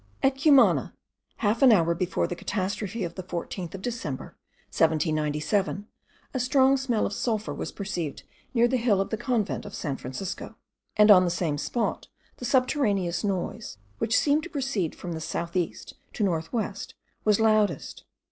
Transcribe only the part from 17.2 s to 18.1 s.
was loudest.